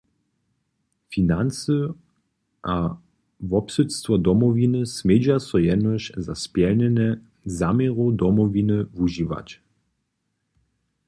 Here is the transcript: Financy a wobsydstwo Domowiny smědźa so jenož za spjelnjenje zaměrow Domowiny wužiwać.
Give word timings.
Financy 1.11 1.93
a 2.63 2.97
wobsydstwo 3.51 4.13
Domowiny 4.27 4.81
smědźa 4.95 5.37
so 5.47 5.57
jenož 5.69 6.03
za 6.25 6.35
spjelnjenje 6.43 7.09
zaměrow 7.59 8.15
Domowiny 8.21 8.77
wužiwać. 8.95 9.49